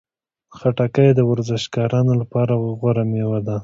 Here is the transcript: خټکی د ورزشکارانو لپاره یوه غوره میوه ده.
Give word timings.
خټکی 0.57 1.07
د 1.13 1.19
ورزشکارانو 1.29 2.13
لپاره 2.21 2.51
یوه 2.57 2.71
غوره 2.79 3.03
میوه 3.11 3.39
ده. 3.47 3.57